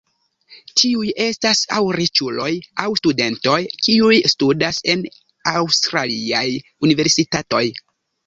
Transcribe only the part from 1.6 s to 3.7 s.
aŭ riĉuloj aŭ studentoj,